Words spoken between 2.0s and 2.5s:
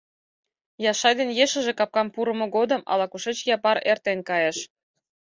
пурымо